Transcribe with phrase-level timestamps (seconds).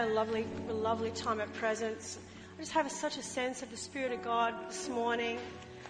[0.00, 2.18] a lovely, lovely time at Presence.
[2.56, 5.38] I just have such a sense of the Spirit of God this morning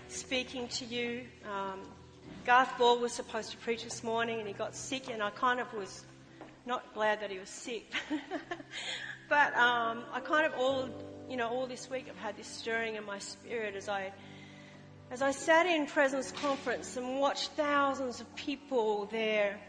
[0.09, 1.23] speaking to you.
[1.49, 1.79] Um,
[2.45, 5.61] Garth Ball was supposed to preach this morning and he got sick, and I kind
[5.61, 6.05] of was
[6.67, 7.93] not glad that he was sick.
[9.29, 10.89] but um, I kind of all,
[11.29, 14.13] you know, all this week I've had this stirring in my spirit as I
[15.13, 19.61] as I sat in Presence Conference and watched thousands of people there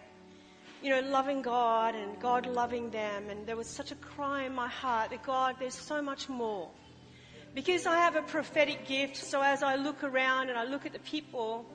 [0.81, 3.29] you know, loving God and God loving them.
[3.29, 6.69] And there was such a cry in my heart that God, there's so much more.
[7.53, 10.93] Because I have a prophetic gift, so as I look around and I look at
[10.93, 11.65] the people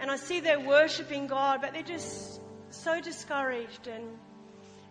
[0.00, 4.04] and I see they're worshiping God, but they're just so discouraged and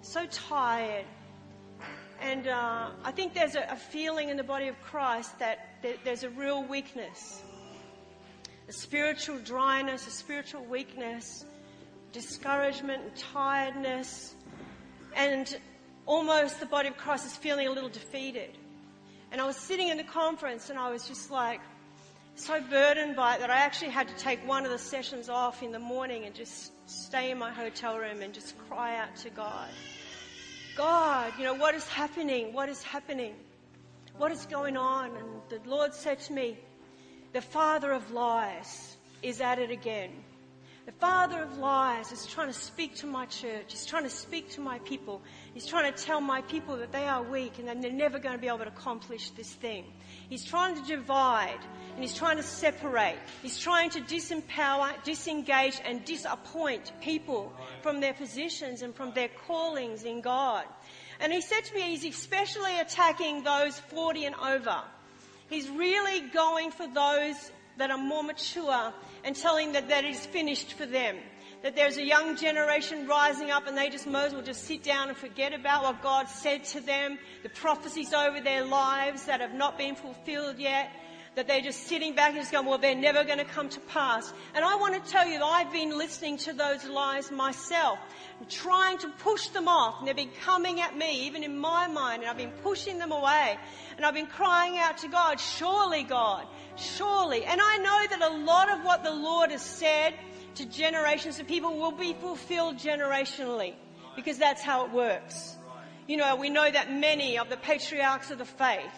[0.02, 1.06] so tired.
[2.22, 5.96] And uh, I think there's a, a feeling in the body of Christ that there,
[6.04, 7.42] there's a real weakness,
[8.68, 11.46] a spiritual dryness, a spiritual weakness
[12.12, 14.36] discouragement and tiredness,
[15.16, 15.58] and
[16.06, 18.58] almost the body of Christ is feeling a little defeated.
[19.32, 21.62] And I was sitting in the conference and I was just like
[22.36, 25.62] so burdened by it that I actually had to take one of the sessions off
[25.62, 29.30] in the morning and just stay in my hotel room and just cry out to
[29.30, 29.70] God.
[30.76, 32.54] God, you know, what is happening?
[32.54, 33.36] What is happening?
[34.18, 35.12] What is going on?
[35.16, 36.58] And the Lord said to me,
[37.34, 40.12] the father of lies is at it again.
[40.90, 43.66] The father of lies is trying to speak to my church.
[43.68, 45.22] He's trying to speak to my people.
[45.54, 48.34] He's trying to tell my people that they are weak and that they're never going
[48.34, 49.86] to be able to accomplish this thing.
[50.30, 51.60] He's trying to divide
[51.94, 53.20] and he's trying to separate.
[53.44, 60.06] He's trying to disempower, disengage and disappoint people from their positions and from their callings
[60.06, 60.64] in God.
[61.20, 64.82] And he said to me, he's especially attacking those 40 and over.
[65.52, 70.74] He's really going for those that are more mature and telling that that is finished
[70.74, 71.18] for them.
[71.64, 75.10] That there's a young generation rising up and they just as well just sit down
[75.10, 79.54] and forget about what God said to them, the prophecies over their lives that have
[79.54, 80.92] not been fulfilled yet,
[81.36, 83.80] that they're just sitting back and just going, well, they're never going to come to
[83.82, 84.34] pass.
[84.54, 88.00] And I want to tell you I've been listening to those lies myself,
[88.50, 92.24] trying to push them off, and they've been coming at me, even in my mind,
[92.24, 93.58] and I've been pushing them away.
[93.98, 96.46] And I've been crying out to God, surely God,
[96.80, 97.46] surely.
[97.46, 100.14] And I know that a lot of what the Lord has said
[100.56, 103.76] to generations of people will be fulfilled generationally,
[104.16, 105.56] because that's how it works.
[106.08, 108.92] You know, we know that many of the patriarchs of the faith,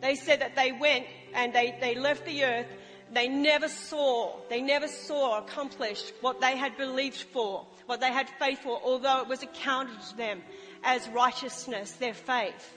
[0.00, 2.66] they said that they went and they, they left the earth.
[3.12, 8.28] They never saw, they never saw accomplished what they had believed for, what they had
[8.40, 10.42] faith for, although it was accounted to them
[10.82, 12.74] as righteousness, their faith.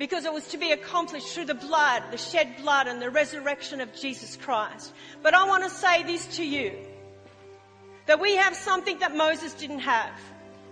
[0.00, 3.82] Because it was to be accomplished through the blood, the shed blood and the resurrection
[3.82, 4.94] of Jesus Christ.
[5.22, 6.72] But I want to say this to you,
[8.06, 10.18] that we have something that Moses didn't have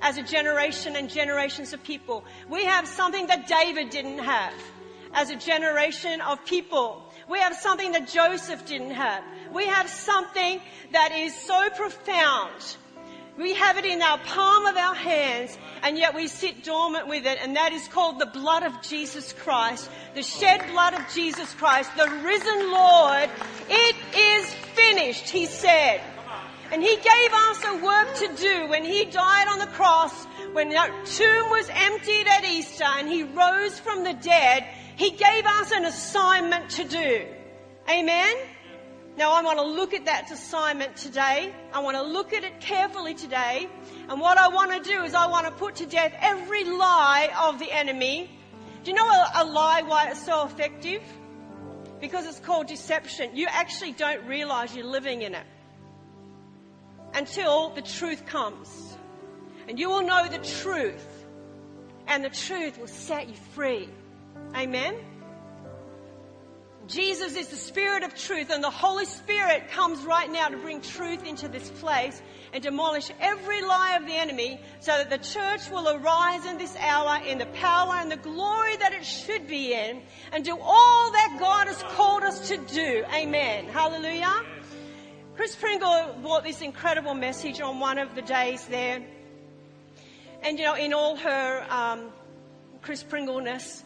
[0.01, 2.25] as a generation and generations of people.
[2.49, 4.55] We have something that David didn't have
[5.13, 7.03] as a generation of people.
[7.29, 9.23] We have something that Joseph didn't have.
[9.53, 10.63] We have something
[10.93, 12.79] that is so profound.
[13.39, 17.25] We have it in our palm of our hands and yet we sit dormant with
[17.25, 21.55] it and that is called the blood of Jesus Christ, the shed blood of Jesus
[21.55, 23.31] Christ, the risen Lord.
[23.71, 26.01] It is finished, he said.
[26.73, 30.71] And he gave us a work to do when he died on the cross, when
[30.71, 34.67] that tomb was emptied at Easter and he rose from the dead.
[34.97, 37.25] He gave us an assignment to do.
[37.89, 38.37] Amen?
[39.19, 41.53] Now I want to look at that assignment today.
[41.73, 43.69] I want to look at it carefully today.
[44.09, 47.29] And what I want to do is I want to put to death every lie
[47.37, 48.31] of the enemy.
[48.85, 51.03] Do you know a, a lie why it's so effective?
[52.01, 53.35] Because it's called deception.
[53.35, 55.47] You actually don't realize you're living in it
[57.13, 58.97] until the truth comes.
[59.67, 61.27] And you will know the truth.
[62.07, 63.89] And the truth will set you free.
[64.55, 64.95] Amen?
[66.89, 70.81] Jesus is the Spirit of truth, and the Holy Spirit comes right now to bring
[70.81, 72.23] truth into this place
[72.55, 76.75] and demolish every lie of the enemy so that the church will arise in this
[76.77, 80.01] hour in the power and the glory that it should be in
[80.33, 83.05] and do all that God has called us to do.
[83.15, 83.67] Amen.
[83.67, 84.43] Hallelujah.
[85.37, 89.05] Chris Pringle brought this incredible message on one of the days there.
[90.43, 92.13] And you know, in all her um,
[92.81, 93.83] Chris Pringleness,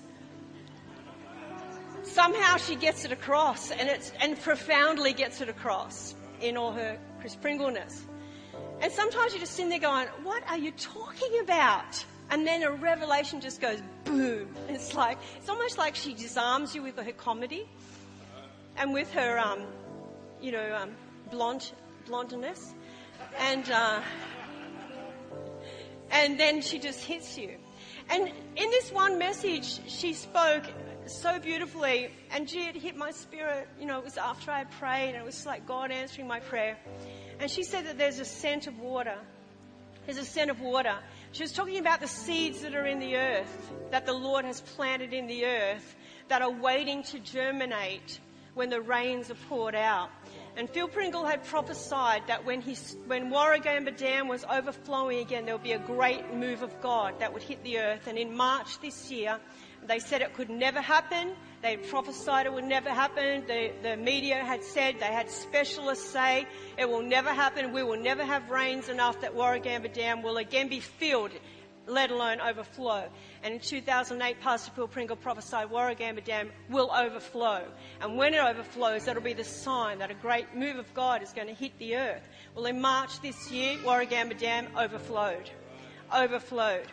[2.02, 6.98] somehow she gets it across, and it's and profoundly gets it across in all her
[7.20, 8.02] Chris Pringleness.
[8.80, 12.70] And sometimes you just sit there going, "What are you talking about?" And then a
[12.70, 14.48] revelation just goes boom.
[14.68, 17.68] It's like it's almost like she disarms you with her comedy,
[18.76, 19.60] and with her, um,
[20.40, 20.90] you know, um,
[21.30, 21.72] blonde
[22.06, 22.74] blondness,
[23.38, 24.00] and uh,
[26.10, 27.56] and then she just hits you.
[28.08, 30.64] And in this one message, she spoke
[31.06, 33.68] so beautifully, and gee, it hit my spirit.
[33.78, 36.76] You know, it was after I prayed, and it was like God answering my prayer.
[37.40, 39.18] And she said that there's a scent of water.
[40.06, 40.94] There's a scent of water.
[41.32, 44.60] She was talking about the seeds that are in the earth, that the Lord has
[44.60, 45.96] planted in the earth,
[46.28, 48.20] that are waiting to germinate
[48.54, 50.10] when the rains are poured out.
[50.54, 52.76] And Phil Pringle had prophesied that when, he,
[53.06, 57.32] when Warragamba Dam was overflowing again, there would be a great move of God that
[57.32, 58.06] would hit the earth.
[58.06, 59.38] And in March this year,
[59.86, 61.32] they said it could never happen.
[61.62, 63.46] They prophesied it would never happen.
[63.46, 66.46] The, the media had said, they had specialists say,
[66.76, 67.72] it will never happen.
[67.72, 71.32] We will never have rains enough that Warragamba Dam will again be filled,
[71.86, 73.08] let alone overflow.
[73.42, 77.64] And in 2008, Pastor Phil Pringle prophesied Warragamba Dam will overflow.
[78.00, 81.32] And when it overflows, that'll be the sign that a great move of God is
[81.32, 82.28] going to hit the earth.
[82.54, 85.50] Well, in March this year, Warragamba Dam overflowed.
[86.14, 86.86] Overflowed.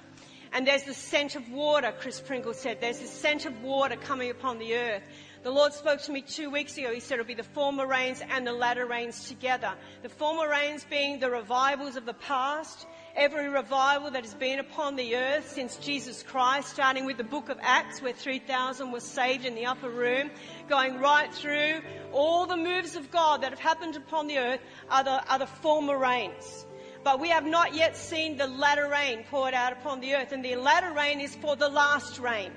[0.52, 2.82] And there's the scent of water, Chris Pringle said.
[2.82, 5.04] There's the scent of water coming upon the earth.
[5.44, 6.94] The Lord spoke to me two weeks ago.
[6.94, 9.74] He said it'll be the former rains and the latter rains together.
[10.02, 12.88] The former rains being the revivals of the past,
[13.20, 17.50] every revival that has been upon the earth since Jesus Christ, starting with the book
[17.50, 20.32] of Acts where 3,000 were saved in the upper room,
[20.70, 21.82] going right through
[22.14, 25.48] all the moves of God that have happened upon the earth are the, are the
[25.48, 26.66] former rains.
[27.04, 30.32] But we have not yet seen the latter rain poured out upon the earth.
[30.32, 32.54] And the latter rain is for the last rain.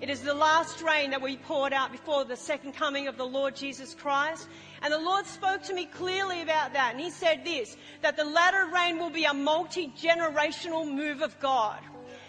[0.00, 3.26] It is the last rain that we poured out before the second coming of the
[3.26, 4.46] Lord Jesus Christ.
[4.86, 6.92] And the Lord spoke to me clearly about that.
[6.92, 11.80] And He said this, that the latter rain will be a multi-generational move of God.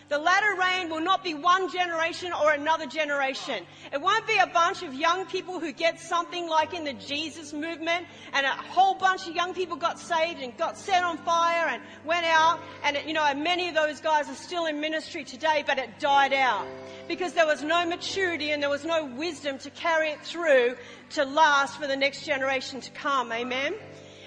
[0.09, 3.63] The latter rain will not be one generation or another generation.
[3.93, 7.53] It won't be a bunch of young people who get something like in the Jesus
[7.53, 11.67] movement and a whole bunch of young people got saved and got set on fire
[11.67, 15.63] and went out and you know many of those guys are still in ministry today
[15.67, 16.65] but it died out
[17.07, 20.75] because there was no maturity and there was no wisdom to carry it through
[21.11, 23.31] to last for the next generation to come.
[23.31, 23.73] Amen.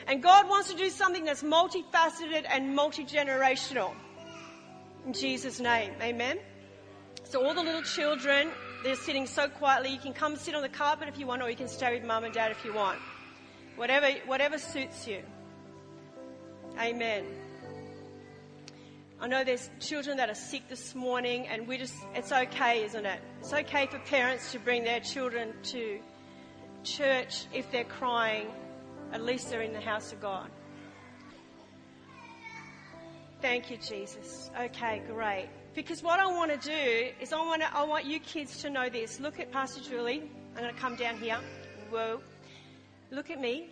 [0.07, 3.93] And God wants to do something that's multifaceted and multi-generational.
[5.07, 6.39] In Jesus' name, amen.
[7.25, 8.51] So all the little children,
[8.83, 9.91] they're sitting so quietly.
[9.91, 12.05] You can come sit on the carpet if you want, or you can stay with
[12.05, 12.99] mum and dad if you want.
[13.77, 15.23] Whatever, whatever suits you.
[16.79, 17.25] Amen.
[19.23, 23.05] I know there's children that are sick this morning, and we just, it's okay, isn't
[23.05, 23.21] it?
[23.41, 26.01] It's okay for parents to bring their children to
[26.85, 28.47] church if they're crying.
[29.13, 30.51] At least they're in the house of God.
[33.43, 34.51] Thank you, Jesus.
[34.59, 35.51] Okay, great.
[35.75, 38.71] Because what I want to do is I want to, I want you kids to
[38.71, 39.21] know this.
[39.21, 40.31] Look at Pastor Julie.
[40.57, 41.39] I'm going to come down here.
[41.91, 42.21] Whoa.
[43.11, 43.69] Look at me.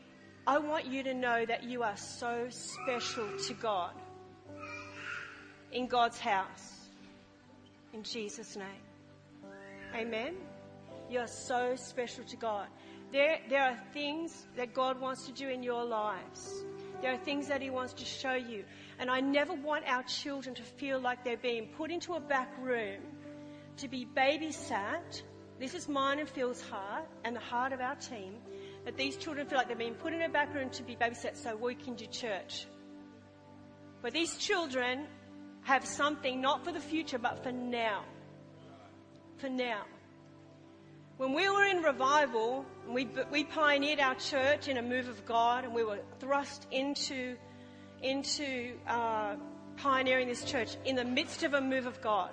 [0.47, 3.93] I want you to know that you are so special to God.
[5.73, 6.89] In God's house.
[7.93, 8.83] In Jesus' name.
[9.95, 10.35] Amen.
[11.11, 12.69] You are so special to God.
[13.13, 16.65] There, there are things that God wants to do in your lives.
[17.01, 18.65] There are things that He wants to show you.
[18.99, 22.53] And I never want our children to feel like they're being put into a back
[22.61, 23.01] room
[23.79, 25.23] to be babysat.
[25.59, 28.35] This is mine and Phil's heart and the heart of our team.
[28.85, 31.37] That these children feel like they're being put in a back room to be babysat
[31.37, 32.67] so we can do church.
[34.03, 35.07] But these children
[35.69, 38.03] have something not for the future but for now.
[39.37, 39.83] For now.
[41.19, 45.65] When we were in revival, we, we pioneered our church in a move of God
[45.65, 47.37] and we were thrust into
[48.01, 49.35] into uh,
[49.77, 52.31] pioneering this church in the midst of a move of God.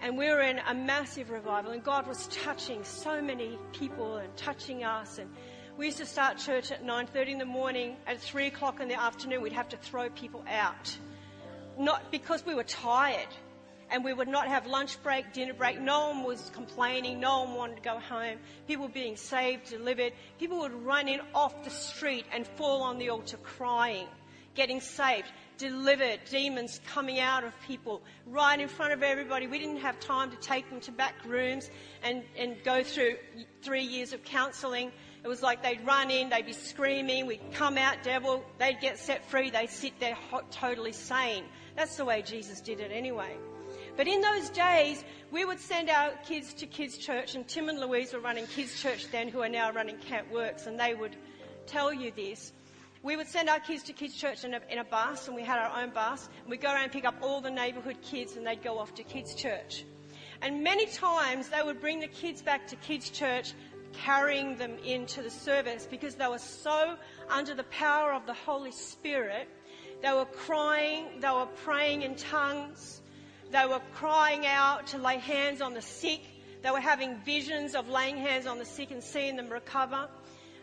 [0.00, 4.34] And we were in a massive revival, and God was touching so many people and
[4.36, 5.18] touching us.
[5.18, 5.28] And
[5.76, 7.96] we used to start church at 9:30 in the morning.
[8.06, 10.96] At 3 o'clock in the afternoon, we'd have to throw people out,
[11.78, 13.28] not because we were tired,
[13.90, 15.80] and we would not have lunch break, dinner break.
[15.80, 17.20] No one was complaining.
[17.20, 18.38] No one wanted to go home.
[18.66, 20.12] People were being saved, delivered.
[20.38, 24.06] People would run in off the street and fall on the altar crying,
[24.54, 29.46] getting saved, delivered, demons coming out of people right in front of everybody.
[29.46, 31.70] We didn't have time to take them to back rooms
[32.02, 33.16] and, and go through
[33.62, 34.92] three years of counseling.
[35.24, 38.98] It was like they'd run in, they'd be screaming, we'd come out, devil, they'd get
[38.98, 41.44] set free, they'd sit there hot, totally sane.
[41.78, 43.36] That's the way Jesus did it anyway.
[43.96, 47.78] But in those days, we would send our kids to kids' church, and Tim and
[47.78, 51.14] Louise were running kids' church then, who are now running Camp Works, and they would
[51.68, 52.52] tell you this.
[53.04, 55.44] We would send our kids to kids' church in a, in a bus, and we
[55.44, 58.36] had our own bus, and we'd go around and pick up all the neighbourhood kids,
[58.36, 59.84] and they'd go off to kids' church.
[60.42, 63.52] And many times they would bring the kids back to kids' church,
[63.92, 66.96] carrying them into the service because they were so
[67.30, 69.48] under the power of the Holy Spirit.
[70.00, 73.00] They were crying, they were praying in tongues,
[73.50, 76.20] they were crying out to lay hands on the sick.
[76.62, 80.08] They were having visions of laying hands on the sick and seeing them recover.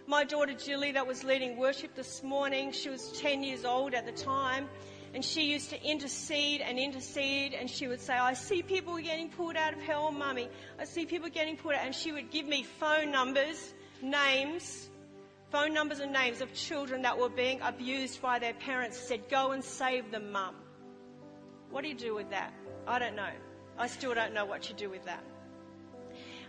[0.07, 4.05] My daughter Julie, that was leading worship this morning, she was 10 years old at
[4.05, 4.69] the time,
[5.15, 9.29] and she used to intercede and intercede, and she would say, I see people getting
[9.29, 10.49] pulled out of hell, mummy.
[10.77, 11.85] I see people getting pulled out.
[11.85, 14.89] And she would give me phone numbers, names,
[15.55, 18.97] phone numbers and names of children that were being abused by their parents.
[18.97, 20.53] Said, Go and save them, mum.
[21.71, 22.53] What do you do with that?
[22.85, 23.29] I don't know.
[23.77, 25.23] I still don't know what you do with that.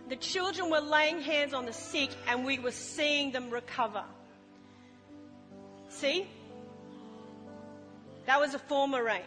[0.08, 4.02] The children were laying hands on the sick and we were seeing them recover.
[5.88, 6.26] See?
[8.26, 9.22] That was a former rain.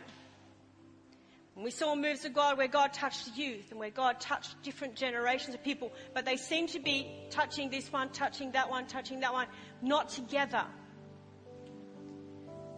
[1.59, 4.95] And we saw moves of God where God touched youth and where God touched different
[4.95, 9.19] generations of people, but they seemed to be touching this one, touching that one, touching
[9.19, 9.47] that one,
[9.81, 10.65] not together.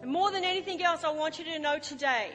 [0.02, 2.30] And more than anything else, I want you to know today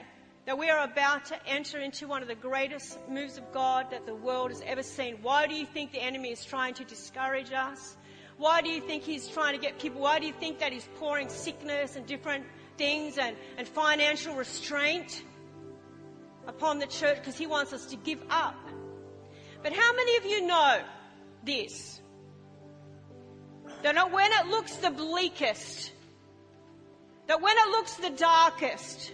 [0.46, 4.06] that we are about to enter into one of the greatest moves of God that
[4.06, 5.18] the world has ever seen.
[5.22, 7.98] Why do you think the enemy is trying to discourage us?
[8.38, 10.00] Why do you think he's trying to get people?
[10.00, 12.46] Why do you think that he's pouring sickness and different
[12.78, 15.24] things and, and financial restraint
[16.48, 17.18] upon the church?
[17.18, 18.56] Because he wants us to give up.
[19.62, 20.80] But how many of you know
[21.44, 22.00] this?
[23.84, 25.92] That when it looks the bleakest,
[27.28, 29.14] that when it looks the darkest,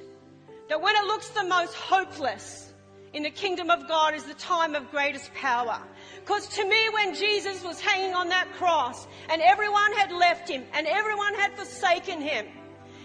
[0.70, 2.72] that when it looks the most hopeless
[3.14, 5.80] in the kingdom of God is the time of greatest power.
[6.20, 10.64] Because to me, when Jesus was hanging on that cross and everyone had left him
[10.74, 12.46] and everyone had forsaken him,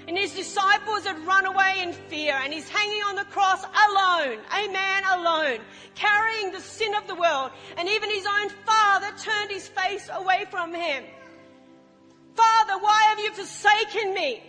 [0.07, 4.39] and his disciples had run away in fear, and he's hanging on the cross alone,
[4.57, 5.59] a man alone,
[5.95, 10.47] carrying the sin of the world, and even his own father turned his face away
[10.51, 11.05] from him.
[12.39, 14.41] Father, why have you forsaken me?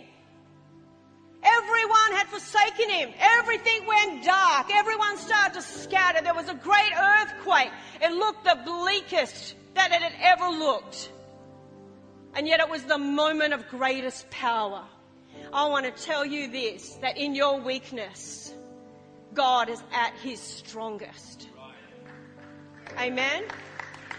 [1.42, 3.10] Everyone had forsaken him.
[3.18, 4.68] Everything went dark.
[4.72, 6.22] Everyone started to scatter.
[6.22, 7.70] There was a great earthquake.
[8.00, 11.10] It looked the bleakest that it had ever looked.
[12.34, 14.84] And yet it was the moment of greatest power.
[15.52, 18.54] I want to tell you this that in your weakness,
[19.34, 21.48] God is at his strongest.
[22.98, 23.44] Amen?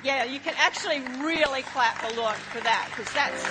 [0.03, 3.46] Yeah, you can actually really clap the Lord for that because that's.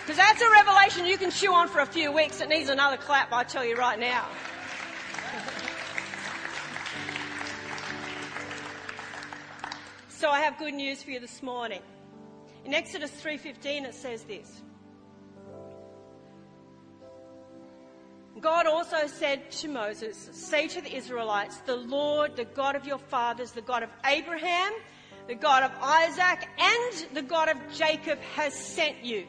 [0.00, 2.42] Because that's a revelation you can chew on for a few weeks.
[2.42, 4.28] It needs another clap, I tell you right now.
[10.10, 11.80] so I have good news for you this morning.
[12.66, 14.60] In Exodus 3:15 it says this.
[18.40, 22.98] God also said to Moses, Say to the Israelites, the Lord, the God of your
[22.98, 24.72] fathers, the God of Abraham,
[25.28, 29.26] the God of Isaac, and the God of Jacob has sent you.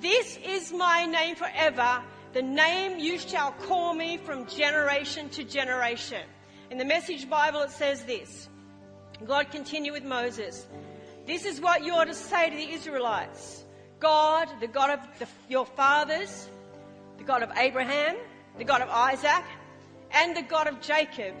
[0.00, 2.02] This is my name forever,
[2.32, 6.22] the name you shall call me from generation to generation.
[6.70, 8.48] In the Message Bible, it says this
[9.26, 10.66] God continued with Moses.
[11.26, 13.64] This is what you are to say to the Israelites
[14.00, 16.48] God, the God of the, your fathers,
[17.18, 18.16] the God of Abraham,
[18.60, 19.42] the God of Isaac,
[20.10, 21.34] and the God of Jacob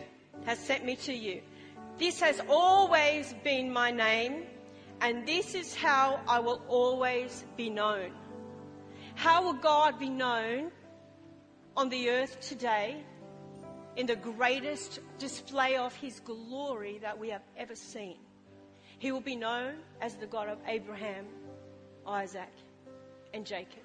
[0.46, 1.42] has sent me to you.
[1.98, 4.44] This has always been my name,
[5.02, 8.12] and this is how I will always be known.
[9.16, 10.70] How will God be known
[11.76, 13.04] on the earth today
[13.96, 18.16] in the greatest display of His glory that we have ever seen?
[18.98, 21.26] He will be known as the God of Abraham,
[22.06, 22.54] Isaac,
[23.34, 23.84] and Jacob.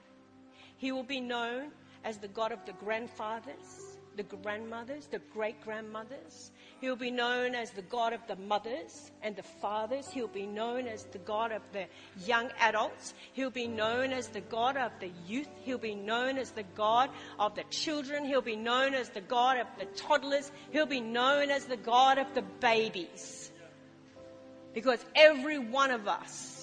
[0.77, 1.71] He will be known
[2.05, 7.71] as the God of the grandfathers, the grandmothers, the great grandmothers, He'll be known as
[7.71, 10.07] the God of the mothers and the fathers.
[10.09, 11.85] He'll be known as the God of the
[12.25, 13.13] young adults.
[13.33, 15.47] He'll be known as the God of the youth.
[15.63, 17.09] He'll be known as the God
[17.39, 18.25] of the children.
[18.25, 20.51] He'll be known as the God of the toddlers.
[20.71, 23.51] He'll be known as the God of the babies.
[24.73, 26.54] Because every one of us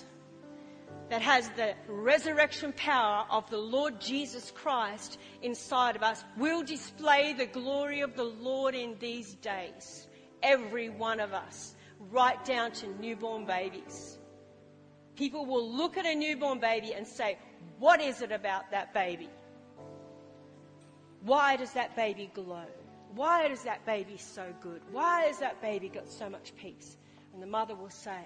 [1.13, 7.35] that has the resurrection power of the Lord Jesus Christ inside of us will display
[7.35, 10.07] the glory of the Lord in these days.
[10.43, 11.75] Every one of us
[12.11, 14.19] right down to newborn babies.
[15.15, 17.37] People will look at a newborn baby and say,
[17.79, 19.29] What is it about that baby?
[21.21, 22.65] Why does that baby glow?
[23.15, 24.81] Why is that baby so good?
[24.91, 26.97] Why has that baby got so much peace?
[27.35, 28.25] And the mother will say,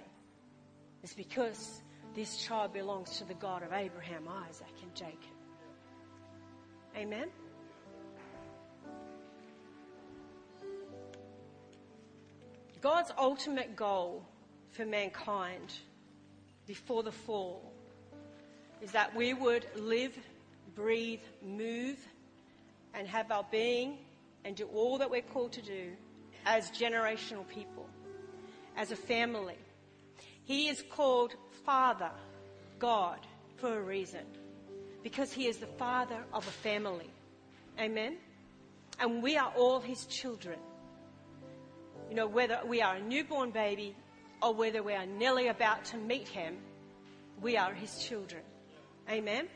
[1.02, 1.82] It's because
[2.16, 5.20] this child belongs to the God of Abraham, Isaac, and Jacob.
[6.96, 7.28] Amen?
[12.80, 14.24] God's ultimate goal
[14.70, 15.74] for mankind
[16.66, 17.70] before the fall
[18.80, 20.16] is that we would live,
[20.74, 21.98] breathe, move,
[22.94, 23.98] and have our being
[24.46, 25.92] and do all that we're called to do
[26.46, 27.86] as generational people,
[28.74, 29.58] as a family.
[30.44, 31.34] He is called
[31.66, 32.10] Father,
[32.78, 33.18] God,
[33.56, 34.24] for a reason,
[35.02, 37.10] because He is the Father of a family.
[37.78, 38.16] Amen?
[38.98, 40.58] And we are all His children.
[42.08, 43.94] You know, whether we are a newborn baby
[44.40, 46.56] or whether we are nearly about to meet him,
[47.40, 48.42] we are his children.
[49.10, 49.48] Amen?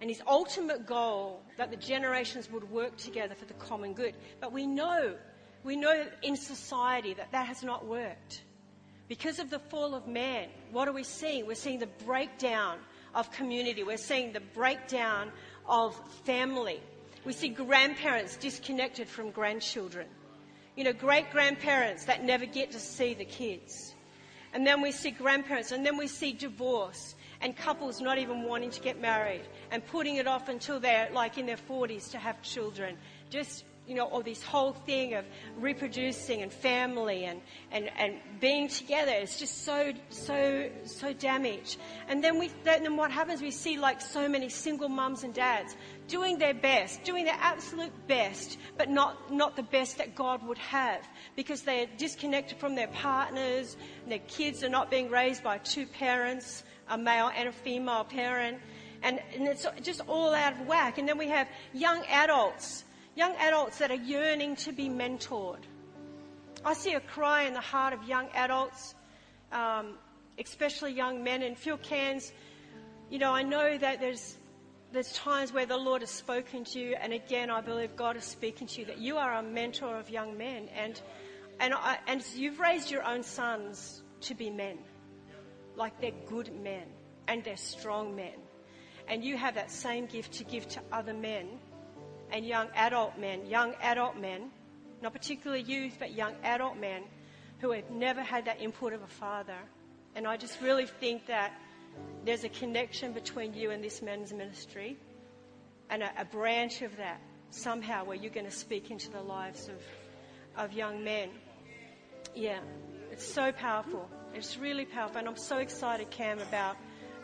[0.00, 4.14] And his ultimate goal that the generations would work together for the common good.
[4.40, 5.14] But we know,
[5.62, 8.42] we know in society that that has not worked.
[9.10, 11.46] Because of the fall of man, what are we seeing?
[11.46, 12.78] We're seeing the breakdown
[13.14, 13.82] of community.
[13.82, 15.32] We're seeing the breakdown
[15.68, 16.80] of family.
[17.26, 20.06] We see grandparents disconnected from grandchildren
[20.76, 23.94] you know, great grandparents that never get to see the kids.
[24.54, 28.70] And then we see grandparents, and then we see divorce and couples not even wanting
[28.70, 32.40] to get married and putting it off until they're like in their 40s to have
[32.42, 32.96] children.
[33.30, 35.24] Just you know, or this whole thing of
[35.58, 37.40] reproducing and family and,
[37.72, 41.76] and, and being together is just so, so, so damaged.
[42.08, 45.74] And then we, then what happens, we see like so many single mums and dads
[46.06, 50.58] doing their best, doing their absolute best, but not, not the best that God would
[50.58, 51.04] have
[51.34, 56.62] because they're disconnected from their partners, their kids are not being raised by two parents,
[56.88, 58.58] a male and a female parent.
[59.02, 60.98] And, and it's just all out of whack.
[60.98, 65.62] And then we have young adults young adults that are yearning to be mentored.
[66.64, 68.94] I see a cry in the heart of young adults,
[69.52, 69.94] um,
[70.38, 71.42] especially young men.
[71.42, 72.32] And Phil Cairns,
[73.08, 74.36] you know, I know that there's
[74.92, 78.24] there's times where the Lord has spoken to you, and again, I believe God is
[78.24, 81.00] speaking to you that you are a mentor of young men, and
[81.60, 84.78] and I, and you've raised your own sons to be men,
[85.76, 86.86] like they're good men
[87.28, 88.34] and they're strong men,
[89.08, 91.46] and you have that same gift to give to other men
[92.32, 94.50] and young adult men, young adult men,
[95.02, 97.02] not particularly youth, but young adult men
[97.60, 99.58] who have never had that input of a father.
[100.14, 101.52] And I just really think that
[102.24, 104.96] there's a connection between you and this men's ministry
[105.88, 109.68] and a, a branch of that somehow where you're going to speak into the lives
[109.68, 109.82] of,
[110.56, 111.30] of young men.
[112.34, 112.60] Yeah,
[113.10, 114.08] it's so powerful.
[114.34, 115.18] It's really powerful.
[115.18, 116.76] And I'm so excited, Cam, about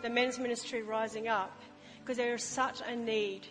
[0.02, 1.62] the men's ministry rising up
[2.00, 3.46] because there is such a need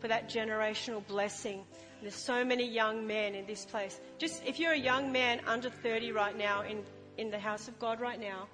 [0.00, 1.62] for that generational blessing.
[2.00, 4.00] There's so many young men in this place.
[4.18, 6.82] Just if you're a young man under 30 right now in,
[7.18, 8.48] in the house of God right now,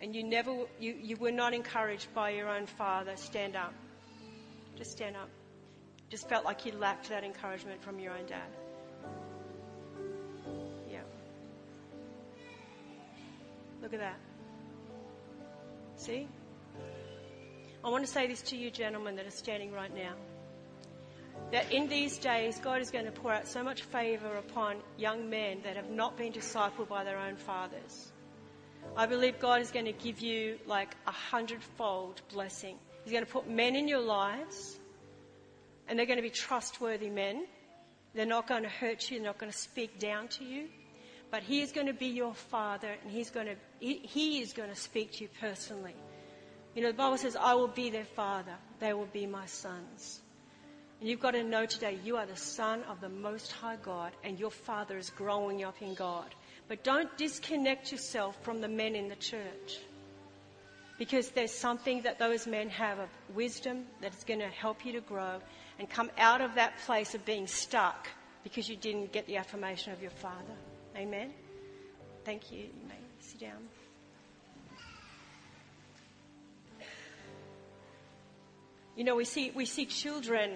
[0.00, 3.74] and you never you, you were not encouraged by your own father, stand up.
[4.76, 5.28] Just stand up.
[6.10, 8.48] Just felt like you lacked that encouragement from your own dad.
[10.90, 11.00] Yeah.
[13.80, 14.18] Look at that.
[15.96, 16.28] See?
[17.84, 20.14] I want to say this to you, gentlemen, that are standing right now
[21.52, 25.28] that in these days, God is going to pour out so much favor upon young
[25.28, 28.12] men that have not been discipled by their own fathers.
[28.96, 32.76] I believe God is going to give you like a hundredfold blessing.
[33.04, 34.78] He's going to put men in your lives,
[35.88, 37.46] and they're going to be trustworthy men.
[38.14, 40.68] They're not going to hurt you, they're not going to speak down to you.
[41.30, 44.54] But He is going to be your father, and He's going to, he, he is
[44.54, 45.94] going to speak to you personally.
[46.74, 50.21] You know, the Bible says, I will be their father, they will be my sons.
[51.02, 54.12] And you've got to know today you are the son of the Most High God
[54.22, 56.32] and your father is growing up in God.
[56.68, 59.80] But don't disconnect yourself from the men in the church.
[60.98, 64.92] Because there's something that those men have of wisdom that is going to help you
[64.92, 65.40] to grow
[65.80, 68.06] and come out of that place of being stuck
[68.44, 70.54] because you didn't get the affirmation of your father.
[70.96, 71.32] Amen.
[72.24, 72.60] Thank you.
[72.60, 73.58] You may sit down.
[78.94, 80.52] You know, we see, we see children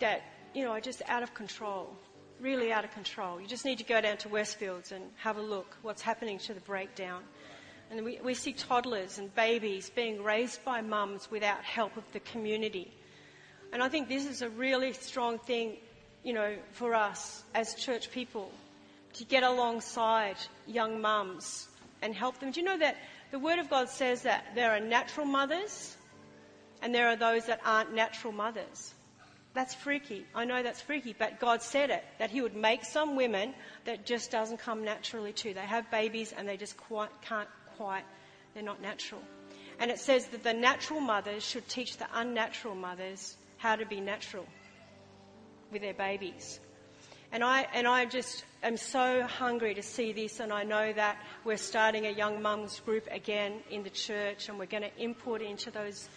[0.00, 0.22] that,
[0.54, 1.94] you know, are just out of control,
[2.40, 3.40] really out of control.
[3.40, 6.54] You just need to go down to Westfields and have a look what's happening to
[6.54, 7.22] the breakdown.
[7.90, 12.20] And we, we see toddlers and babies being raised by mums without help of the
[12.20, 12.92] community.
[13.72, 15.76] And I think this is a really strong thing,
[16.22, 18.50] you know, for us as church people
[19.14, 21.68] to get alongside young mums
[22.02, 22.50] and help them.
[22.50, 22.96] Do you know that
[23.30, 25.96] the Word of God says that there are natural mothers
[26.82, 28.94] and there are those that aren't natural mothers?
[29.54, 30.24] That's freaky.
[30.34, 34.06] I know that's freaky, but God said it that He would make some women that
[34.06, 35.54] just doesn't come naturally to.
[35.54, 38.04] They have babies and they just quite, can't quite,
[38.54, 39.22] they're not natural.
[39.80, 44.00] And it says that the natural mothers should teach the unnatural mothers how to be
[44.00, 44.46] natural
[45.72, 46.60] with their babies.
[47.30, 51.18] And I, and I just am so hungry to see this, and I know that
[51.44, 55.42] we're starting a young mums group again in the church, and we're going to input
[55.42, 56.08] into those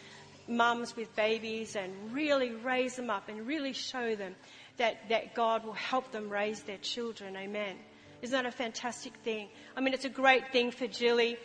[0.47, 4.35] mums with babies and really raise them up and really show them
[4.77, 7.35] that, that God will help them raise their children.
[7.37, 7.77] Amen.
[8.21, 9.49] Isn't that a fantastic thing?
[9.75, 11.37] I mean, it's a great thing for Jilly,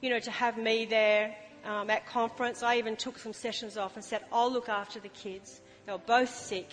[0.00, 1.34] you know, to have me there
[1.64, 2.62] um, at conference.
[2.62, 5.60] I even took some sessions off and said, I'll look after the kids.
[5.86, 6.68] They were both sick.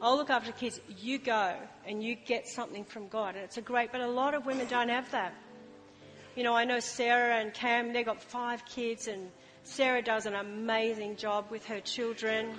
[0.00, 0.80] I'll look after the kids.
[1.00, 1.54] You go
[1.86, 3.34] and you get something from God.
[3.34, 5.34] And it's a great, but a lot of women don't have that.
[6.36, 9.30] You know, I know Sarah and Cam, they've got five kids and
[9.68, 12.58] Sarah does an amazing job with her children.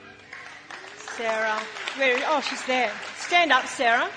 [1.18, 1.60] Sarah,
[1.98, 2.92] where, oh, she's there.
[3.18, 4.10] Stand up, Sarah.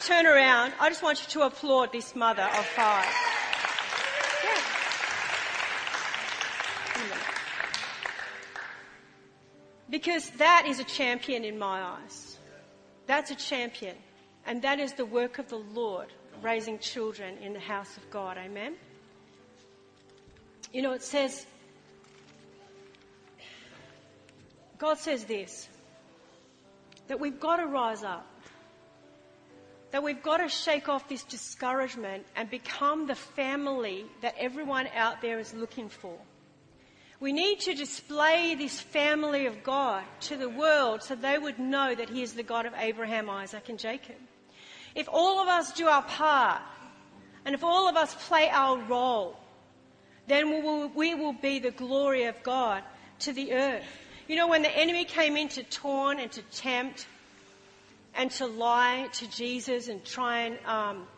[0.00, 0.74] Turn around.
[0.80, 3.06] I just want you to applaud this mother of five.
[9.88, 12.36] Because that is a champion in my eyes.
[13.06, 13.96] That's a champion.
[14.44, 16.08] And that is the work of the Lord,
[16.42, 18.36] raising children in the house of God.
[18.38, 18.74] Amen?
[20.72, 21.46] You know, it says,
[24.80, 25.68] God says this,
[27.08, 28.26] that we've got to rise up.
[29.90, 35.20] That we've got to shake off this discouragement and become the family that everyone out
[35.20, 36.16] there is looking for.
[37.18, 41.94] We need to display this family of God to the world so they would know
[41.94, 44.16] that He is the God of Abraham, Isaac, and Jacob.
[44.94, 46.62] If all of us do our part,
[47.44, 49.36] and if all of us play our role,
[50.26, 52.82] then we will, we will be the glory of God
[53.20, 53.84] to the earth.
[54.30, 57.08] You know, when the enemy came in to taunt and to tempt
[58.14, 61.08] and to lie to Jesus and try and um,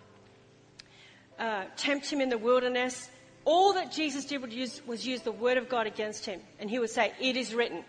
[1.39, 3.11] uh, tempt him in the wilderness,
[3.45, 6.41] all that Jesus did use, was use the word of God against him.
[6.59, 7.85] And he would say, It is written.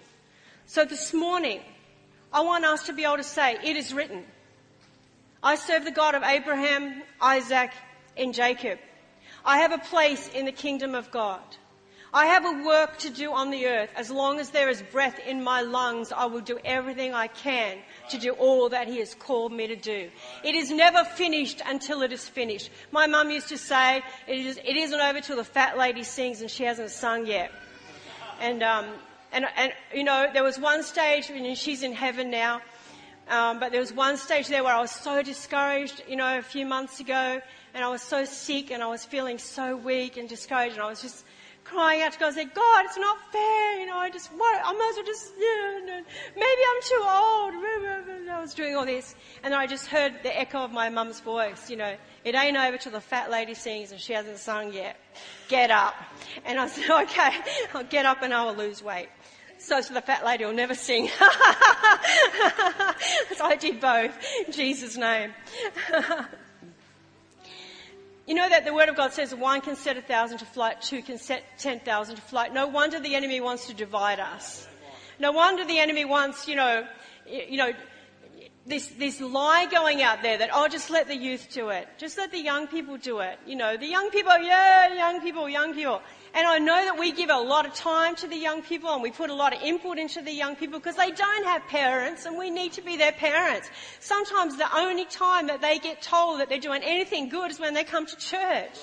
[0.66, 1.62] So this morning,
[2.34, 4.26] I want us to be able to say, It is written.
[5.42, 7.72] I serve the God of Abraham, Isaac,
[8.18, 8.78] and Jacob.
[9.46, 11.40] I have a place in the kingdom of God.
[12.16, 13.90] I have a work to do on the earth.
[13.96, 17.80] As long as there is breath in my lungs, I will do everything I can
[18.12, 20.12] to do all that He has called me to do.
[20.44, 22.70] It is never finished until it is finished.
[22.92, 26.42] My mum used to say, it, is, it isn't over till the fat lady sings
[26.42, 27.52] and she hasn't sung yet.
[28.40, 28.86] And, um,
[29.32, 32.62] and, and, you know, there was one stage, and she's in heaven now,
[33.28, 36.44] um, but there was one stage there where I was so discouraged, you know, a
[36.44, 37.42] few months ago,
[37.74, 40.90] and I was so sick and I was feeling so weak and discouraged, and I
[40.90, 41.26] was just
[41.74, 44.72] crying out to God, saying, God, it's not fair, you know, I just, what, I
[44.74, 45.80] might as well just, yeah,
[46.36, 47.54] maybe I'm too old.
[48.30, 49.16] I was doing all this.
[49.44, 52.56] And then I just heard the echo of my mum's voice, you know, it ain't
[52.56, 54.98] over till the fat lady sings and she hasn't sung yet.
[55.50, 55.96] Get up.
[56.46, 57.32] And I said, okay,
[57.74, 59.10] I'll get up and I will lose weight.
[59.58, 61.08] So, so the fat lady will never sing.
[61.18, 61.24] so
[63.46, 64.12] I did both
[64.46, 65.34] in Jesus' name.
[68.26, 70.82] You know that the Word of God says one can set a thousand to flight,
[70.82, 72.54] two can set ten thousand to flight.
[72.54, 74.68] No wonder the enemy wants to divide us.
[75.20, 76.88] No wonder the enemy wants, you know,
[77.28, 77.74] you know,
[78.66, 81.88] this, this lie going out there that, oh, just let the youth do it.
[81.98, 83.38] Just let the young people do it.
[83.46, 86.02] You know, the young people, yeah, young people, young people.
[86.36, 89.04] And I know that we give a lot of time to the young people and
[89.04, 92.26] we put a lot of input into the young people because they don't have parents
[92.26, 93.70] and we need to be their parents.
[94.00, 97.76] Sometimes the only time that they get told that they're doing anything good is when
[97.76, 98.80] they come to church.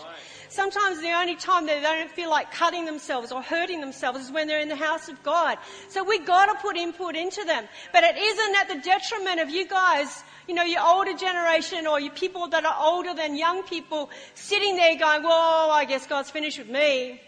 [0.48, 4.30] Sometimes the only time that they don't feel like cutting themselves or hurting themselves is
[4.30, 5.58] when they're in the house of God.
[5.88, 7.64] So we gotta put input into them.
[7.92, 11.98] But it isn't at the detriment of you guys, you know, your older generation or
[11.98, 16.30] you people that are older than young people sitting there going, well, I guess God's
[16.30, 17.20] finished with me.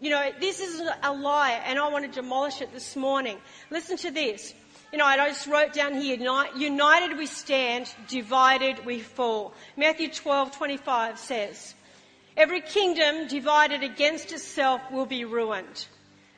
[0.00, 3.38] You know, this is a lie and I want to demolish it this morning.
[3.70, 4.54] Listen to this.
[4.92, 6.16] You know, I just wrote down here,
[6.56, 9.52] united we stand, divided we fall.
[9.76, 11.74] Matthew 12, 25 says,
[12.36, 15.88] Every kingdom divided against itself will be ruined.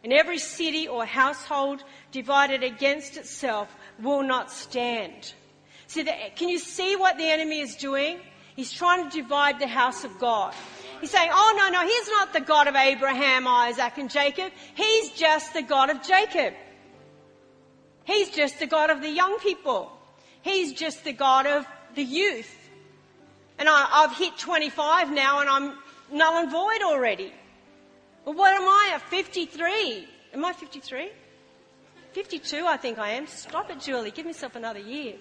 [0.02, 3.68] And every city or household divided against itself
[4.02, 5.34] will not stand.
[5.86, 8.20] See, the, can you see what the enemy is doing?
[8.56, 10.54] He's trying to divide the house of God.
[11.00, 14.52] He's saying, oh no, no, he's not the God of Abraham, Isaac and Jacob.
[14.74, 16.54] He's just the God of Jacob.
[18.04, 19.90] He's just the God of the young people.
[20.42, 22.54] He's just the God of the youth.
[23.58, 25.74] And I, I've hit 25 now and I'm
[26.12, 27.32] null and void already.
[28.24, 30.08] Well, what am I at 53?
[30.34, 31.10] Am I 53?
[32.12, 33.26] 52, I think I am.
[33.26, 34.10] Stop it, Julie.
[34.10, 35.14] Give myself another year.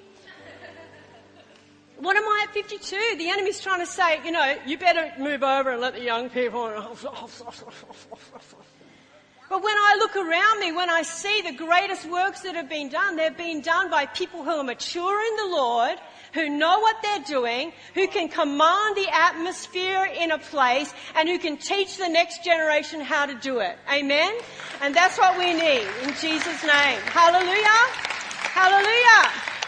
[2.00, 3.16] What am I at 52?
[3.18, 6.30] The enemy's trying to say, you know, you better move over and let the young
[6.30, 6.70] people.
[9.50, 12.90] But when I look around me, when I see the greatest works that have been
[12.90, 15.98] done, they've been done by people who are mature in the Lord,
[16.36, 21.40] who know what they're doing, who can command the atmosphere in a place, and who
[21.40, 23.76] can teach the next generation how to do it.
[23.92, 24.38] Amen?
[24.82, 27.02] And that's what we need in Jesus' name.
[27.10, 27.80] Hallelujah!
[28.54, 29.59] Hallelujah!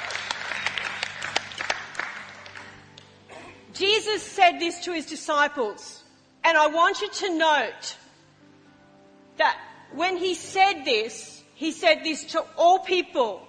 [4.02, 6.04] Jesus said this to his disciples,
[6.44, 7.98] and I want you to note
[9.38, 9.60] that
[9.94, 13.46] when he said this, he said this to all people.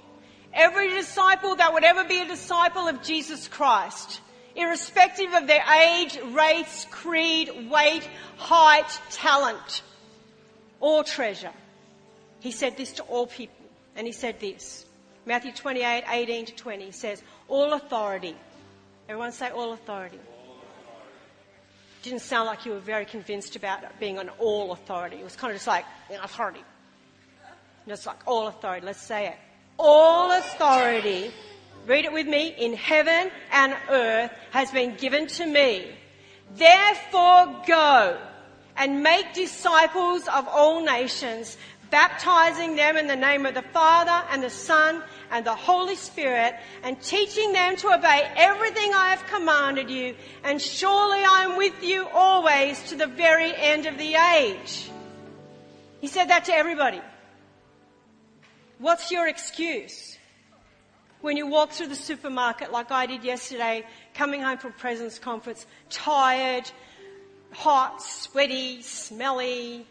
[0.52, 4.20] Every disciple that would ever be a disciple of Jesus Christ,
[4.54, 9.80] irrespective of their age, race, creed, weight, height, talent,
[10.80, 11.52] or treasure.
[12.40, 13.64] He said this to all people.
[13.96, 14.84] And he said this.
[15.24, 18.36] Matthew 28, 18 to 20 says, All authority.
[19.08, 20.18] Everyone say all authority.
[22.02, 25.16] Didn't sound like you were very convinced about being an all authority.
[25.16, 26.62] It was kind of just like, an authority.
[27.84, 28.84] And it's like all authority.
[28.84, 29.36] Let's say it.
[29.78, 31.30] All authority,
[31.86, 35.92] read it with me, in heaven and earth has been given to me.
[36.56, 38.18] Therefore go
[38.76, 41.56] and make disciples of all nations,
[41.92, 46.54] baptizing them in the name of the Father and the Son and the Holy Spirit,
[46.82, 51.84] and teaching them to obey everything I have commanded you, and surely I am with
[51.84, 54.90] you always to the very end of the age.
[56.00, 57.00] He said that to everybody.
[58.78, 60.18] What's your excuse?
[61.20, 65.66] When you walk through the supermarket like I did yesterday, coming home from Presence Conference,
[65.88, 66.68] tired,
[67.52, 69.86] hot, sweaty, smelly,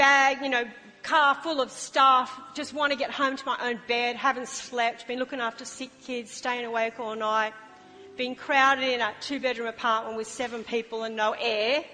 [0.00, 0.64] bag, you know,
[1.02, 5.06] car full of stuff, just want to get home to my own bed, haven't slept,
[5.06, 7.52] been looking after sick kids, staying awake all night,
[8.16, 11.84] been crowded in a two bedroom apartment with seven people and no air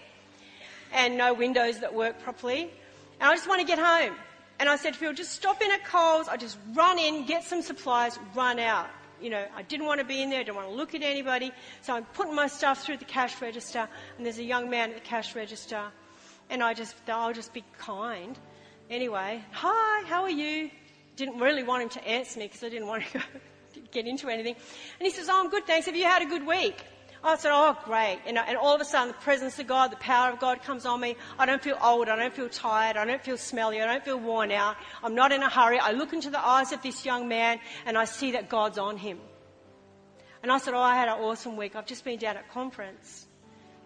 [0.93, 2.71] and no windows that work properly.
[3.19, 4.15] And I just want to get home.
[4.61, 6.29] And I said Phil, just stop in at Coles.
[6.29, 8.87] I just run in, get some supplies, run out.
[9.21, 10.39] You know, I didn't want to be in there.
[10.39, 11.51] I didn't want to look at anybody.
[11.83, 14.95] So I'm putting my stuff through the cash register, and there's a young man at
[14.95, 15.83] the cash register,
[16.51, 18.39] and I just, I'll just be kind.
[18.89, 20.71] Anyway, hi, how are you?
[21.17, 23.23] Didn't really want him to answer me because I didn't want to
[23.91, 24.55] get into anything.
[24.55, 25.87] And he says, oh, I'm good, thanks.
[25.87, 26.85] Have you had a good week?
[27.25, 28.21] I said, oh, great.
[28.27, 30.87] And, and all of a sudden, the presence of God, the power of God comes
[30.87, 31.17] on me.
[31.39, 32.09] I don't feel old.
[32.09, 32.97] I don't feel tired.
[32.97, 33.83] I don't feel smelly.
[33.83, 34.77] I don't feel worn out.
[35.03, 35.81] I'm not in a hurry.
[35.81, 38.97] I look into the eyes of this young man and I see that God's on
[38.97, 39.19] him.
[40.43, 41.75] And I said, oh, I had an awesome week.
[41.75, 43.26] I've just been down at conference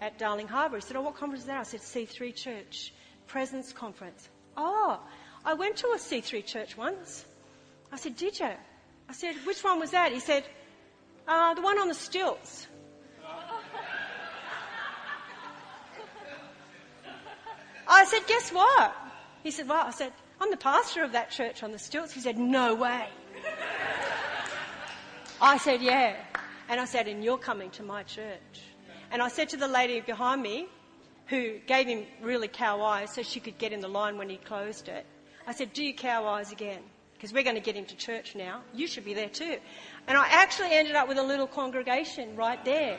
[0.01, 0.77] at Darling Harbour.
[0.77, 1.61] He said, oh, what conference is that?
[1.61, 2.93] I said, C3 Church.
[3.31, 4.29] Presence Conference.
[4.57, 5.01] Oh,
[5.45, 7.25] I went to a C3 church once.
[7.93, 8.51] I said, did you?
[9.09, 10.11] I said, which one was that?
[10.13, 10.45] He said,
[11.29, 12.67] uh, the one on the stilts.
[17.89, 18.97] I said, guess what?
[19.45, 19.87] He said, what?
[19.87, 22.13] I said, I'm the pastor of that church on the stilts.
[22.13, 23.07] He said, no way.
[25.41, 26.17] I said, yeah.
[26.69, 28.61] And I said, and you're coming to my church.
[29.11, 30.69] And I said to the lady behind me,
[31.27, 34.37] who gave him really cow eyes so she could get in the line when he
[34.37, 35.07] closed it,
[35.47, 36.83] I said, do cow eyes again.
[37.15, 38.63] Because we're going to get him to church now.
[38.73, 39.59] You should be there too.
[40.07, 42.99] And I actually ended up with a little congregation right there.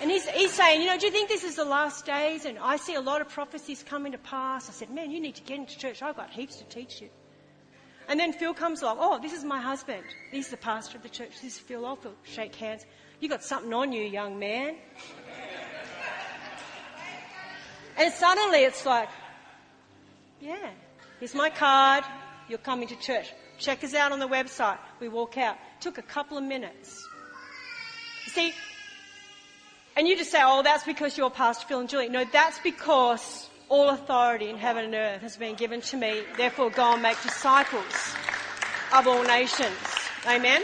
[0.00, 2.46] And he's, he's saying, you know, do you think this is the last days?
[2.46, 4.68] And I see a lot of prophecies coming to pass.
[4.68, 6.02] I said, man, you need to get into church.
[6.02, 7.10] I've got heaps to teach you.
[8.08, 8.98] And then Phil comes along.
[9.00, 10.04] Oh, this is my husband.
[10.30, 11.32] He's the pastor of the church.
[11.42, 11.84] This is Phil.
[11.84, 11.98] I'll.
[12.24, 12.86] Shake hands.
[13.20, 14.76] You got something on you, young man.
[17.98, 19.08] And suddenly it's like,
[20.40, 20.70] yeah,
[21.18, 22.04] here's my card.
[22.48, 23.32] You're coming to church.
[23.58, 24.78] Check us out on the website.
[25.00, 25.56] We walk out.
[25.80, 27.08] Took a couple of minutes.
[28.26, 28.54] You see,
[29.96, 32.10] and you just say, oh, that's because you're Pastor Phil and Julie.
[32.10, 36.20] No, that's because all authority in heaven and earth has been given to me.
[36.36, 38.14] Therefore, go and make disciples
[38.92, 39.72] of all nations.
[40.26, 40.62] Amen?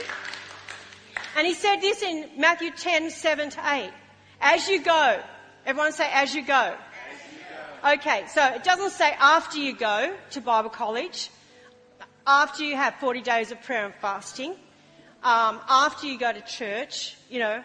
[1.36, 3.90] And he said this in Matthew 10, 7 to 8.
[4.40, 5.20] As you go.
[5.64, 6.74] Everyone say, as you go.
[7.84, 11.30] Okay, so it doesn't say after you go to Bible college,
[12.26, 14.54] after you have 40 days of prayer and fasting,
[15.22, 17.64] um, after you go to church, you know,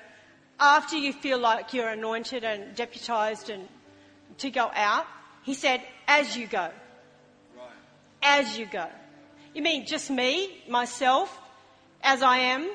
[0.59, 3.67] after you feel like you're anointed and deputized and
[4.39, 5.05] to go out,
[5.43, 6.69] he said, as you go.
[7.55, 7.69] Right.
[8.21, 8.87] As you go.
[9.53, 11.35] You mean just me, myself,
[12.01, 12.69] as I am,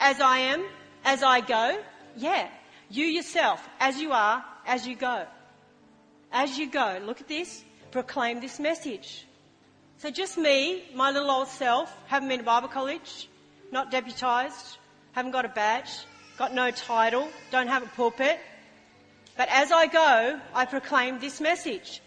[0.00, 0.64] as I am,
[1.06, 1.78] As I go?
[2.16, 2.48] Yeah.
[2.90, 5.24] You yourself, as you are, as you go.
[6.32, 9.24] As you go, look at this, proclaim this message.
[9.98, 13.28] So just me, my little old self, haven't been to Bible college,
[13.70, 14.78] not deputised,
[15.12, 15.90] haven't got a badge,
[16.38, 18.40] got no title, don't have a pulpit.
[19.36, 22.02] But as I go, I proclaim this message.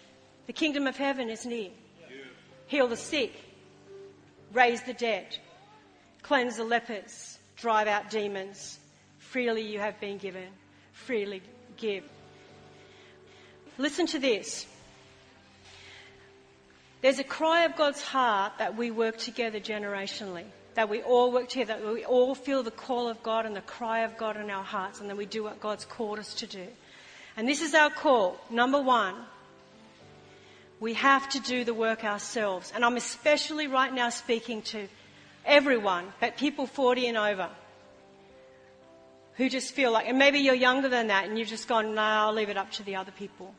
[0.47, 1.69] The kingdom of heaven is near.
[2.67, 3.33] Heal the sick,
[4.51, 5.37] raise the dead,
[6.21, 7.28] cleanse the lepers,
[7.61, 8.79] drive out demons.
[9.19, 10.47] Freely you have been given,
[10.91, 11.41] freely
[11.77, 12.03] give.
[13.77, 14.65] Listen to this.
[17.01, 20.43] There's a cry of God's heart that we work together generationally,
[20.73, 23.61] that we all work together, that we all feel the call of God and the
[23.61, 26.47] cry of God in our hearts, and then we do what God's called us to
[26.47, 26.67] do.
[27.37, 28.37] And this is our call.
[28.49, 29.15] Number one,
[30.81, 32.71] we have to do the work ourselves.
[32.75, 34.87] And I'm especially right now speaking to
[35.49, 37.49] everyone, but people 40 and over,
[39.35, 42.01] who just feel like, and maybe you're younger than that and you've just gone, no,
[42.01, 43.53] I'll leave it up to the other people.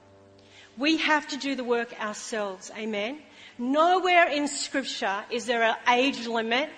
[0.76, 2.70] We have to do the work ourselves.
[2.76, 3.18] Amen.
[3.58, 6.70] Nowhere in scripture is there an age limit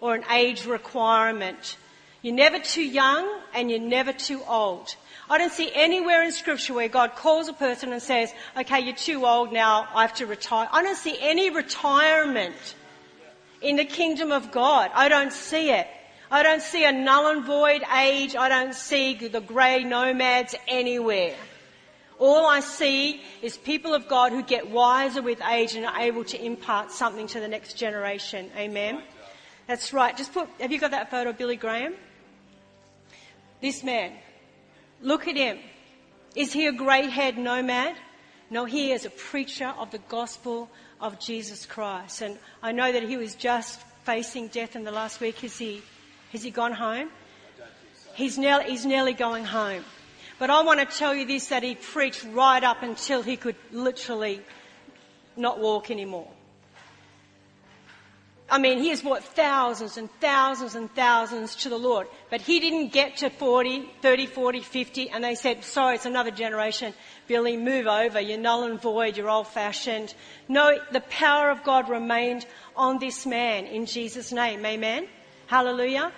[0.00, 1.76] or an age requirement.
[2.22, 4.94] You're never too young and you're never too old.
[5.30, 8.94] I don't see anywhere in scripture where God calls a person and says, okay, you're
[8.94, 10.68] too old now, I have to retire.
[10.70, 12.74] I don't see any retirement
[13.60, 14.90] in the kingdom of God.
[14.94, 15.86] I don't see it.
[16.30, 18.36] I don't see a null and void age.
[18.36, 21.34] I don't see the grey nomads anywhere.
[22.18, 26.24] All I see is people of God who get wiser with age and are able
[26.24, 28.50] to impart something to the next generation.
[28.56, 29.02] Amen.
[29.68, 30.16] That's right.
[30.16, 31.94] Just put, have you got that photo of Billy Graham?
[33.62, 34.12] This man.
[35.00, 35.58] Look at him.
[36.34, 37.96] Is he a grey haired nomad?
[38.50, 42.22] No, he is a preacher of the gospel of Jesus Christ.
[42.22, 45.40] And I know that he was just facing death in the last week.
[45.40, 45.82] Has he,
[46.32, 47.10] has he gone home?
[48.14, 49.84] He's nearly, he's nearly going home.
[50.38, 53.56] But I want to tell you this that he preached right up until he could
[53.70, 54.40] literally
[55.36, 56.28] not walk anymore.
[58.50, 62.06] I mean, he has brought thousands and thousands and thousands to the Lord.
[62.30, 66.30] But he didn't get to 40, 30, 40, 50, and they said, sorry, it's another
[66.30, 66.94] generation.
[67.26, 68.18] Billy, move over.
[68.18, 69.18] You're null and void.
[69.18, 70.14] You're old fashioned.
[70.48, 74.64] No, the power of God remained on this man in Jesus' name.
[74.64, 75.08] Amen.
[75.46, 76.10] Hallelujah.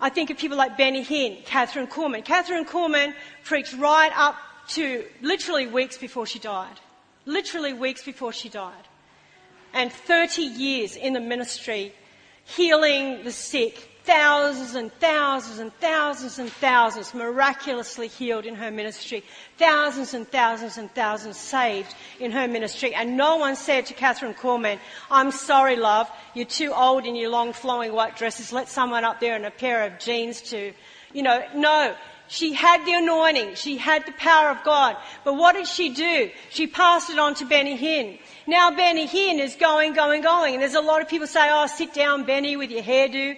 [0.00, 2.26] I think of people like Benny Hinn, Kathryn Kuhlman.
[2.26, 4.36] Kathryn Kuhlman preached right up
[4.68, 6.78] to literally weeks before she died.
[7.24, 8.88] Literally weeks before she died.
[9.74, 11.92] And 30 years in the ministry,
[12.44, 19.24] healing the sick, thousands and thousands and thousands and thousands miraculously healed in her ministry,
[19.58, 22.94] thousands and thousands and thousands saved in her ministry.
[22.94, 24.78] And no one said to Kathryn Kuhlman,
[25.10, 28.52] I'm sorry, love, you're too old in your long flowing white dresses.
[28.52, 30.72] Let someone up there in a pair of jeans to,
[31.12, 31.96] you know, no.
[32.28, 33.54] She had the anointing.
[33.54, 34.96] She had the power of God.
[35.24, 36.30] But what did she do?
[36.50, 38.18] She passed it on to Benny Hinn.
[38.46, 40.54] Now Benny Hinn is going, going, going.
[40.54, 43.36] And there's a lot of people say, oh, sit down, Benny, with your hairdo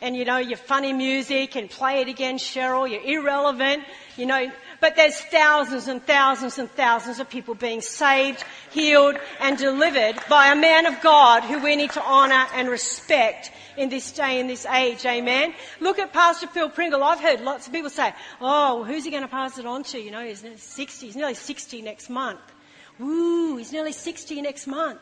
[0.00, 2.88] and you know, your funny music and play it again, Cheryl.
[2.88, 3.84] You're irrelevant.
[4.16, 9.58] You know, but there's thousands and thousands and thousands of people being saved, healed and
[9.58, 14.12] delivered by a man of God who we need to honour and respect in this
[14.12, 15.04] day, in this age.
[15.04, 15.54] Amen.
[15.80, 17.02] Look at Pastor Phil Pringle.
[17.02, 20.00] I've heard lots of people say, oh, who's he going to pass it on to?
[20.00, 22.40] You know, he's 60, he's nearly 60 next month.
[22.98, 25.00] Woo, he's nearly 60 next month.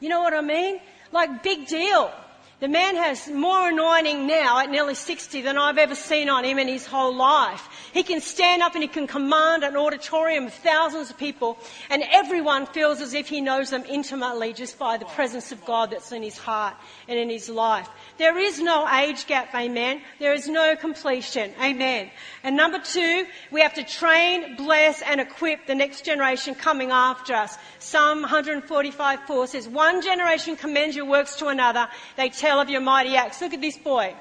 [0.00, 0.80] You know what I mean?
[1.12, 2.10] Like big deal.
[2.58, 6.58] The man has more anointing now at nearly 60 than I've ever seen on him
[6.58, 7.68] in his whole life.
[7.92, 11.58] He can stand up and he can command an auditorium of thousands of people
[11.90, 15.90] and everyone feels as if he knows them intimately just by the presence of God
[15.90, 16.74] that's in his heart
[17.08, 17.90] and in his life.
[18.16, 20.00] There is no age gap, amen.
[20.18, 22.10] There is no completion, amen.
[22.42, 27.34] And number two, we have to train, bless and equip the next generation coming after
[27.34, 27.58] us.
[27.80, 31.86] Psalm 145 4 says, one generation commends your works to another.
[32.16, 33.40] They tell of your mighty acts.
[33.40, 34.14] Look at this boy.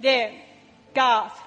[0.00, 0.32] There,
[0.92, 1.40] Garth.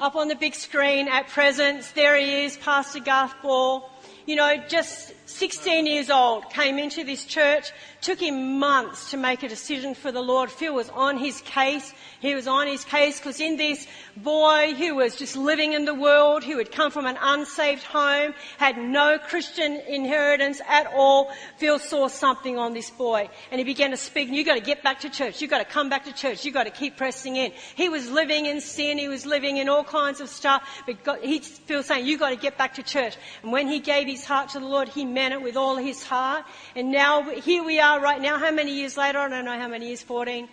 [0.00, 3.88] Up on the big screen at present, there he is, Pastor Garth Ball.
[4.26, 9.42] You know, just 16 years old, came into this church, took him months to make
[9.42, 10.50] a decision for the Lord.
[10.50, 11.92] Phil was on his case.
[12.20, 13.86] He was on his case because in this
[14.16, 18.34] boy who was just living in the world, who had come from an unsaved home,
[18.58, 23.90] had no Christian inheritance at all, Phil saw something on this boy and he began
[23.90, 25.40] to speak, you've got to get back to church.
[25.40, 26.44] You've got to come back to church.
[26.44, 27.52] You've got to keep pressing in.
[27.74, 28.98] He was living in sin.
[28.98, 32.30] He was living in all kinds of stuff, but God, he Phil saying, you've got
[32.30, 33.16] to get back to church.
[33.42, 36.02] And when he gave his heart to the Lord, he meant it with all his
[36.02, 36.44] heart.
[36.74, 38.38] And now here we are right now.
[38.38, 39.18] How many years later?
[39.18, 40.48] I don't know how many years, 14.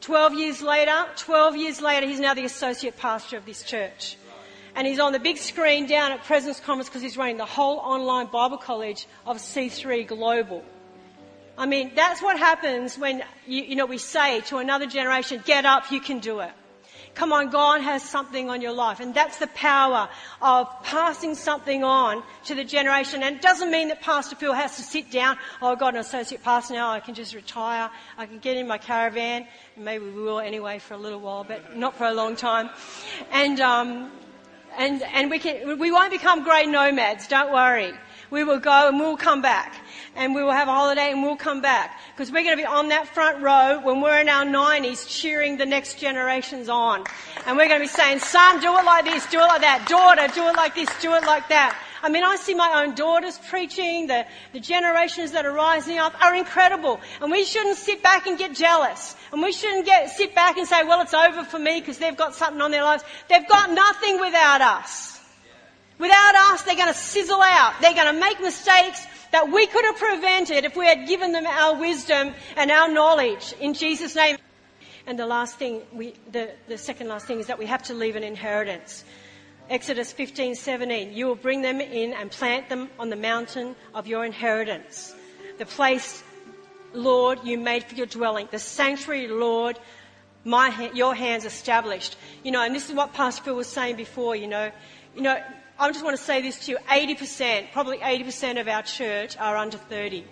[0.00, 4.16] 12 years later, 12 years later, he's now the associate pastor of this church.
[4.74, 7.78] And he's on the big screen down at Presence Conference because he's running the whole
[7.78, 10.62] online Bible college of C3 Global.
[11.56, 15.64] I mean, that's what happens when, you, you know, we say to another generation, get
[15.64, 16.52] up, you can do it.
[17.18, 19.00] Come on, God has something on your life.
[19.00, 20.08] And that's the power
[20.40, 23.24] of passing something on to the generation.
[23.24, 26.00] And it doesn't mean that Pastor Phil has to sit down, oh, I've got an
[26.00, 29.48] associate pastor now, I can just retire, I can get in my caravan.
[29.76, 32.70] Maybe we will anyway for a little while, but not for a long time.
[33.32, 34.12] And, um,
[34.76, 37.94] and, and we, can, we won't become great nomads, don't worry.
[38.30, 39.74] We will go and we'll come back.
[40.14, 41.98] And we will have a holiday and we'll come back.
[42.14, 45.56] Because we're going to be on that front row when we're in our 90s cheering
[45.56, 47.04] the next generations on.
[47.46, 49.86] And we're going to be saying, son, do it like this, do it like that.
[49.88, 51.78] Daughter, do it like this, do it like that.
[52.02, 54.06] I mean, I see my own daughters preaching.
[54.06, 57.00] The, the generations that are rising up are incredible.
[57.20, 59.16] And we shouldn't sit back and get jealous.
[59.32, 62.16] And we shouldn't get, sit back and say, well, it's over for me because they've
[62.16, 63.02] got something on their lives.
[63.28, 65.17] They've got nothing without us.
[65.98, 67.74] Without us, they're going to sizzle out.
[67.80, 71.46] They're going to make mistakes that we could have prevented if we had given them
[71.46, 74.36] our wisdom and our knowledge in Jesus' name.
[75.06, 77.94] And the last thing, we, the, the second last thing is that we have to
[77.94, 79.04] leave an inheritance.
[79.70, 81.12] Exodus 15, 17.
[81.12, 85.14] You will bring them in and plant them on the mountain of your inheritance.
[85.58, 86.22] The place,
[86.94, 88.48] Lord, you made for your dwelling.
[88.50, 89.78] The sanctuary, Lord,
[90.44, 92.16] my, your hands established.
[92.44, 94.70] You know, and this is what Pastor Phil was saying before, you know.
[95.14, 95.42] You know,
[95.80, 96.78] I just want to say this to you.
[96.88, 100.24] 80%, probably 80% of our church are under 30.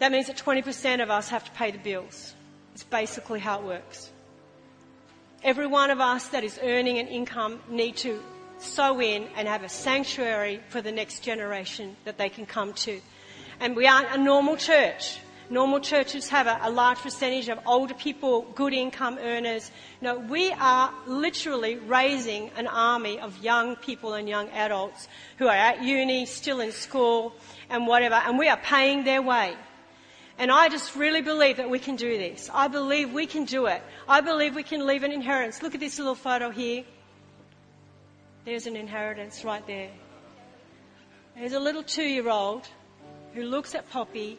[0.00, 2.34] That means that 20% of us have to pay the bills.
[2.74, 4.10] It's basically how it works.
[5.42, 8.22] Every one of us that is earning an income need to
[8.58, 13.00] sow in and have a sanctuary for the next generation that they can come to.
[13.60, 15.20] And we aren't a normal church.
[15.50, 19.70] Normal churches have a, a, large percentage of older people, good income earners.
[20.02, 25.56] No, we are literally raising an army of young people and young adults who are
[25.56, 27.32] at uni, still in school,
[27.70, 29.54] and whatever, and we are paying their way.
[30.36, 32.50] And I just really believe that we can do this.
[32.52, 33.82] I believe we can do it.
[34.06, 35.62] I believe we can leave an inheritance.
[35.62, 36.84] Look at this little photo here.
[38.44, 39.90] There's an inheritance right there.
[41.36, 42.68] There's a little two year old
[43.34, 44.38] who looks at Poppy,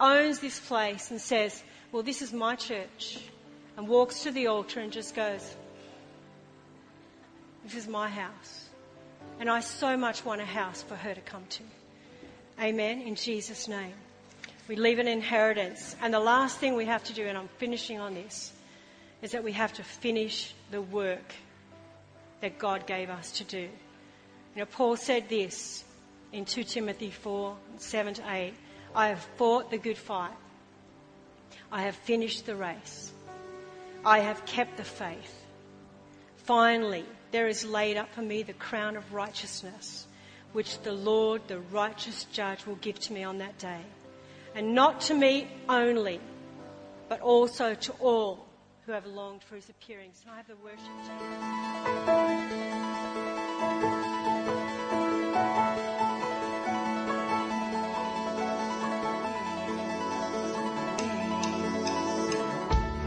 [0.00, 3.18] owns this place, and says, Well, this is my church.
[3.76, 5.54] And walks to the altar and just goes,
[7.64, 8.68] This is my house.
[9.38, 11.62] And I so much want a house for her to come to.
[12.60, 13.02] Amen.
[13.02, 13.92] In Jesus' name.
[14.68, 15.94] We leave an inheritance.
[16.00, 18.52] And the last thing we have to do, and I'm finishing on this,
[19.22, 21.34] is that we have to finish the work
[22.40, 23.68] that God gave us to do.
[24.54, 25.84] You know, Paul said this
[26.32, 28.54] in 2 Timothy 4 7 to 8
[28.96, 30.34] I have fought the good fight,
[31.70, 33.12] I have finished the race,
[34.04, 35.44] I have kept the faith.
[36.38, 40.06] Finally, there is laid up for me the crown of righteousness,
[40.52, 43.82] which the Lord, the righteous judge, will give to me on that day
[44.56, 46.18] and not to me only,
[47.10, 48.46] but also to all
[48.86, 50.10] who have longed for his appearing.
[50.14, 50.80] So I have the worship
[54.00, 54.05] team.